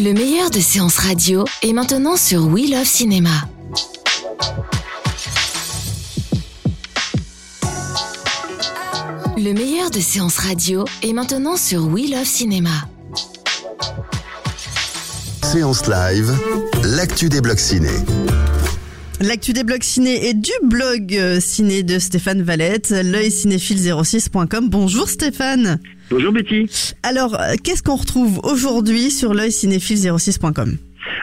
[0.00, 3.30] Le meilleur de séances radio est maintenant sur We Love Cinéma.
[9.36, 12.70] Le meilleur de séances radio est maintenant sur We Love Cinéma.
[15.42, 16.32] Séance live,
[16.84, 17.90] l'actu des blocs ciné.
[19.20, 24.68] L'actu des blogs ciné et du blog euh, ciné de Stéphane Valette, l'œil cinéphile06.com.
[24.68, 25.80] Bonjour Stéphane.
[26.08, 26.70] Bonjour Betty.
[27.02, 30.76] Alors, euh, qu'est-ce qu'on retrouve aujourd'hui sur l'œil cinéphile06.com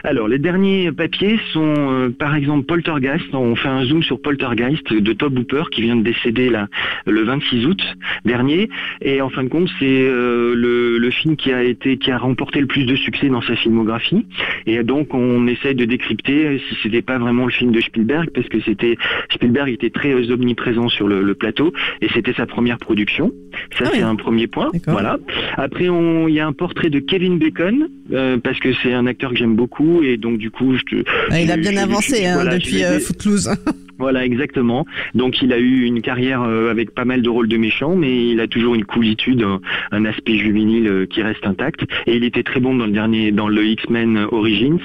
[0.04, 3.26] Alors, les derniers papiers sont, euh, par exemple, Poltergeist.
[3.32, 6.68] On fait un zoom sur Poltergeist de Tob Hooper qui vient de décéder là,
[7.06, 7.82] le 26 août
[8.24, 8.68] dernier.
[9.02, 12.18] Et en fin de compte, c'est euh, le, le film qui a été, qui a
[12.18, 14.26] remporté le plus de succès dans sa filmographie.
[14.66, 18.48] Et donc, on essaye de décrypter si c'était pas vraiment le film de Spielberg, parce
[18.48, 18.96] que c'était
[19.30, 23.32] Spielberg était très euh, omniprésent sur le, le plateau et c'était sa première production.
[23.78, 24.70] Ça, Ah c'est un premier point.
[24.86, 25.18] Voilà.
[25.56, 29.30] Après, il y a un portrait de Kevin Bacon euh, parce que c'est un acteur
[29.30, 32.44] que j'aime beaucoup et donc du coup, je te, Ah, Il a bien avancé hein,
[32.44, 33.50] depuis euh, Footloose.
[33.98, 34.84] Voilà, exactement.
[35.14, 38.28] Donc il a eu une carrière euh, avec pas mal de rôles de méchants, mais
[38.28, 39.60] il a toujours une coolitude, un,
[39.92, 41.80] un aspect juvénile euh, qui reste intact.
[42.06, 44.78] Et il était très bon dans le dernier, dans le X-Men Origins,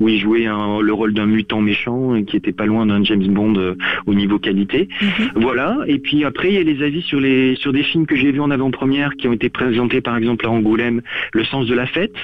[0.00, 3.02] où il jouait un- le rôle d'un mutant méchant et qui était pas loin d'un
[3.04, 3.74] James Bond euh,
[4.06, 4.88] au niveau qualité.
[5.34, 5.78] Voilà.
[5.86, 8.32] Et puis après, il y a les avis sur les sur des films que j'ai
[8.32, 11.86] vus en avant-première qui ont été présentés par exemple à Angoulême, Le sens de la
[11.86, 12.14] fête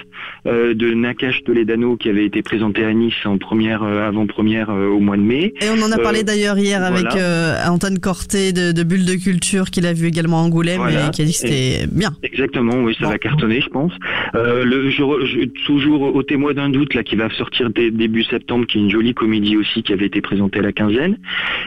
[0.46, 4.88] euh, de Nakash Toledano qui avait été présenté à Nice en première euh, avant-première euh,
[4.88, 5.55] au mois de mai.
[5.61, 9.04] Et on en a Euh, parlé d'ailleurs hier avec euh, Antoine Corté de, de Bulle
[9.04, 11.08] de Culture qu'il a vu également à Angoulême Voilà.
[11.08, 12.10] et qui a dit que c'était bien.
[12.22, 13.10] Exactement, oui, ça Bon.
[13.10, 13.92] va cartonner, je pense.
[14.34, 17.90] Euh, le, je, re- je- toujours au témoin d'un doute là qui va sortir dès
[17.90, 21.18] début septembre, qui est une jolie comédie aussi qui avait été présentée à la quinzaine.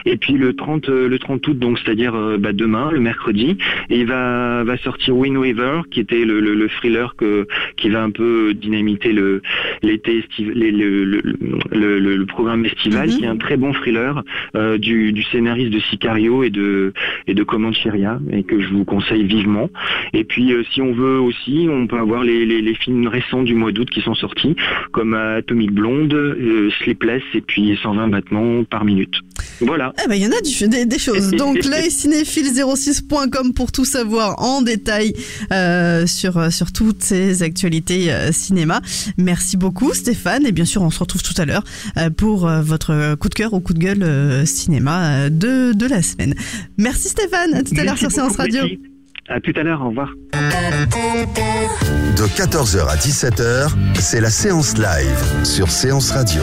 [0.04, 3.56] Et puis le 30 euh, le 30 août, donc c'est-à-dire bah, demain, le mercredi,
[3.90, 7.46] et il va va sortir Wind River, qui était le, le, le thriller que
[7.76, 9.42] qui va un peu dynamiter le
[9.82, 13.16] l'été le, programme estival, Mhm.
[13.16, 14.22] qui est un très bon thriller
[14.56, 16.92] euh, du, scénariste de Sicario et de
[17.26, 19.68] et de Comancheria, et que je vous conseille vivement.
[20.12, 23.42] Et puis, euh, si on veut aussi, on peut avoir les, les, les films récents
[23.42, 24.56] du mois d'août qui sont sortis,
[24.92, 29.14] comme Atomic Blonde, euh, Sleepless et puis 120 battements par minute.
[29.60, 29.92] Voilà.
[30.04, 31.30] Eh ben, il y en a du, des, des choses.
[31.38, 35.14] Donc, l'œil cinéphile06.com pour tout savoir en détail
[35.52, 38.80] euh, sur, euh, sur toutes ces actualités euh, cinéma.
[39.16, 40.46] Merci beaucoup, Stéphane.
[40.46, 41.64] Et bien sûr, on se retrouve tout à l'heure
[41.96, 45.72] euh, pour euh, votre coup de cœur ou coup de gueule euh, cinéma euh, de,
[45.72, 46.34] de la semaine.
[46.76, 47.54] Merci, Stéphane.
[47.54, 48.62] À tout à l'heure Merci sur Séance Radio.
[48.62, 48.80] Betty.
[49.28, 50.10] À tout à l'heure, au revoir.
[52.16, 56.42] De 14h à 17h, c'est la séance live sur Séance Radio.